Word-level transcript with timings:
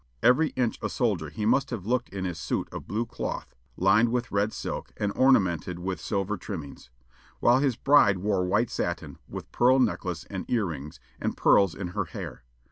Every 0.23 0.47
inch 0.55 0.79
a 0.81 0.89
soldier 0.89 1.29
he 1.29 1.45
must 1.45 1.69
have 1.69 1.85
looked 1.85 2.09
in 2.09 2.25
his 2.25 2.39
suit 2.39 2.67
of 2.73 2.87
blue 2.87 3.05
cloth 3.05 3.53
lined 3.77 4.09
with 4.09 4.31
red 4.31 4.51
silk, 4.51 4.91
and 4.97 5.13
ornamented 5.15 5.77
with 5.77 5.99
silver 6.01 6.37
trimmings; 6.37 6.89
while 7.39 7.59
his 7.59 7.75
bride 7.75 8.17
wore 8.17 8.43
white 8.43 8.71
satin, 8.71 9.19
with 9.27 9.51
pearl 9.51 9.77
necklace 9.77 10.23
and 10.27 10.49
ear 10.49 10.65
rings, 10.65 10.99
and 11.19 11.37
pearls 11.37 11.75
in 11.75 11.89
her 11.89 12.05
hair. 12.05 12.41